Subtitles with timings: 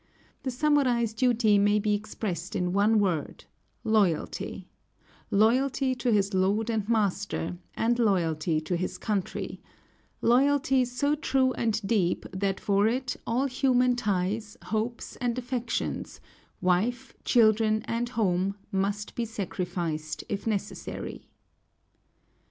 [0.41, 3.45] The samurai's duty may be expressed in one word,
[3.83, 4.67] loyalty,
[5.29, 9.61] loyalty to his lord and master, and loyalty to his country,
[10.19, 16.19] loyalty so true and deep that for it all human ties, hopes, and affections,
[16.61, 21.27] wife, children, and home, must be sacrificed if necessary.